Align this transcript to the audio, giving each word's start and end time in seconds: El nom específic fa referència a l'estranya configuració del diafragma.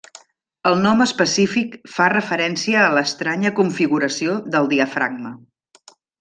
El 0.69 0.77
nom 0.85 1.03
específic 1.05 1.75
fa 1.97 2.07
referència 2.13 2.79
a 2.85 2.89
l'estranya 2.95 3.53
configuració 3.61 4.39
del 4.57 4.71
diafragma. 4.75 5.37